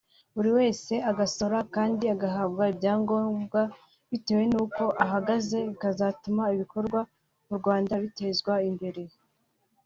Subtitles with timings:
[0.35, 3.61] buri wese agasora kandi agahabwa ibyangombwa
[4.09, 7.01] bitewe n’uko ahagaze bikazatuma ibikorerwa
[7.47, 9.03] mu Rwanda bitezwa imbere